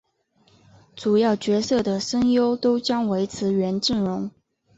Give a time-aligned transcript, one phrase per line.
[0.95, 4.31] 主要角色的声优都将维持原阵容。